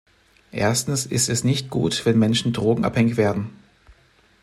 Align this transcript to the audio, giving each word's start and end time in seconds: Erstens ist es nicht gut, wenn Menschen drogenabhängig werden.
Erstens 0.51 1.05
ist 1.05 1.29
es 1.29 1.43
nicht 1.43 1.69
gut, 1.69 2.07
wenn 2.07 2.17
Menschen 2.17 2.53
drogenabhängig 2.53 3.17
werden. 3.17 3.51